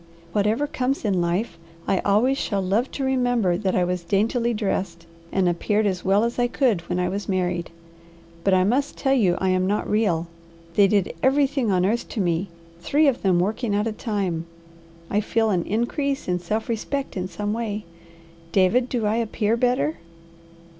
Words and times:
Whatever 0.31 0.65
comes 0.65 1.05
in 1.05 1.21
life 1.21 1.59
I 1.87 1.99
always 1.99 2.35
shall 2.39 2.59
love 2.63 2.89
to 2.93 3.03
remember 3.03 3.55
that 3.55 3.75
I 3.75 3.83
was 3.83 4.03
daintily 4.03 4.51
dressed 4.51 5.05
and 5.31 5.47
appeared 5.47 5.85
as 5.85 6.03
well 6.03 6.23
as 6.23 6.39
I 6.39 6.47
could 6.47 6.81
when 6.89 6.97
I 6.97 7.07
was 7.07 7.29
married. 7.29 7.69
But 8.43 8.55
I 8.55 8.63
must 8.63 8.97
tell 8.97 9.13
you 9.13 9.37
I 9.39 9.49
am 9.49 9.67
not 9.67 9.87
real. 9.87 10.25
They 10.73 10.87
did 10.87 11.13
everything 11.21 11.69
on 11.69 11.85
earth 11.85 12.09
to 12.09 12.19
me, 12.19 12.49
three 12.79 13.07
of 13.07 13.21
them 13.21 13.39
working 13.39 13.75
at 13.75 13.85
a 13.85 13.91
time. 13.91 14.47
I 15.07 15.21
feel 15.21 15.51
an 15.51 15.61
increase 15.65 16.27
in 16.27 16.39
self 16.39 16.67
respect 16.67 17.15
in 17.15 17.27
some 17.27 17.53
way. 17.53 17.85
David, 18.51 18.85
I 18.85 18.87
do 18.87 19.05
appear 19.05 19.55
better?" 19.55 19.97